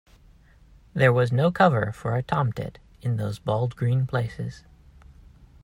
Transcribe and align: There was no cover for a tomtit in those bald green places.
There 0.95 1.13
was 1.13 1.31
no 1.31 1.51
cover 1.51 1.91
for 1.91 2.15
a 2.15 2.23
tomtit 2.23 2.79
in 3.03 3.17
those 3.17 3.37
bald 3.37 3.75
green 3.75 4.07
places. 4.07 4.63